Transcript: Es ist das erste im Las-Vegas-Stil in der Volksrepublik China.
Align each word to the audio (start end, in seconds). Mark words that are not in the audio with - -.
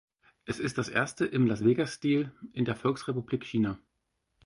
Es 0.45 0.57
ist 0.59 0.79
das 0.79 0.89
erste 0.89 1.27
im 1.27 1.45
Las-Vegas-Stil 1.45 2.31
in 2.53 2.65
der 2.65 2.75
Volksrepublik 2.75 3.45
China. 3.45 3.77